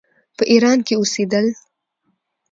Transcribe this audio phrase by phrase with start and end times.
[0.37, 1.47] په ایران کې اوسېدل.